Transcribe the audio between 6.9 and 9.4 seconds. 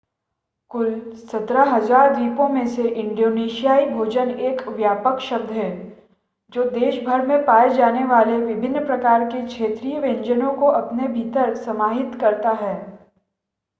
भर में पाए जाने वाले विभिन्न प्रकार